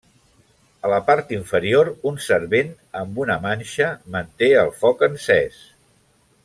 A 0.87 0.89
la 0.93 0.97
part 1.09 1.33
inferior, 1.37 1.91
un 2.13 2.17
servent 2.29 2.73
amb 3.03 3.21
una 3.27 3.39
manxa 3.47 3.93
manté 4.17 4.51
el 4.63 4.77
foc 4.83 5.07
encès. 5.11 5.65